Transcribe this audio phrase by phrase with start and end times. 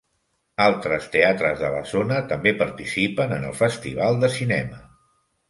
[0.63, 4.83] Altres teatres de la zona també participen en el festival de cinema.